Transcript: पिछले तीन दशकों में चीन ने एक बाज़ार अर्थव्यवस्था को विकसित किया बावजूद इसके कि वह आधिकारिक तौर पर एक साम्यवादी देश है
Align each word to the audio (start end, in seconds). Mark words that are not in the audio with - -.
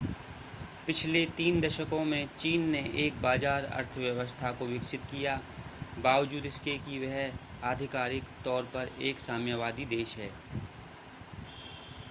पिछले 0.85 1.25
तीन 1.37 1.59
दशकों 1.61 2.03
में 2.05 2.27
चीन 2.37 2.61
ने 2.69 2.79
एक 2.99 3.21
बाज़ार 3.21 3.63
अर्थव्यवस्था 3.65 4.51
को 4.51 4.65
विकसित 4.65 5.01
किया 5.01 5.35
बावजूद 5.97 6.45
इसके 6.45 6.77
कि 6.79 6.99
वह 6.99 7.67
आधिकारिक 7.67 8.31
तौर 8.45 8.63
पर 8.73 8.89
एक 9.01 9.19
साम्यवादी 9.19 9.85
देश 9.87 10.15
है 10.17 10.31